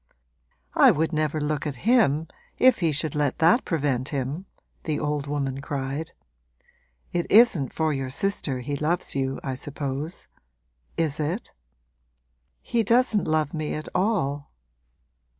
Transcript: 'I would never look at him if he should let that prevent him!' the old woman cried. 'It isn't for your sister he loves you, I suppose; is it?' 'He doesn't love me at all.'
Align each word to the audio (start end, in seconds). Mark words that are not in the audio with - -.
'I 0.73 0.89
would 0.89 1.13
never 1.13 1.39
look 1.39 1.67
at 1.67 1.75
him 1.85 2.27
if 2.57 2.79
he 2.79 2.91
should 2.91 3.13
let 3.13 3.37
that 3.37 3.65
prevent 3.65 4.09
him!' 4.09 4.47
the 4.85 4.99
old 4.99 5.27
woman 5.27 5.61
cried. 5.61 6.13
'It 7.11 7.27
isn't 7.31 7.71
for 7.71 7.93
your 7.93 8.09
sister 8.09 8.61
he 8.61 8.75
loves 8.75 9.13
you, 9.13 9.39
I 9.43 9.53
suppose; 9.53 10.27
is 10.97 11.19
it?' 11.19 11.51
'He 12.63 12.81
doesn't 12.81 13.27
love 13.27 13.53
me 13.53 13.75
at 13.75 13.89
all.' 13.93 14.49